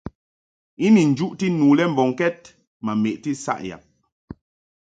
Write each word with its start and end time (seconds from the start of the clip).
I 0.85 0.87
ni 0.93 1.01
njuʼti 1.11 1.45
nu 1.57 1.65
le 1.77 1.83
mbɔŋkɛd 1.91 2.37
ma 2.83 2.91
meʼti 3.01 3.31
saʼ 3.43 3.59
yab. 3.69 3.81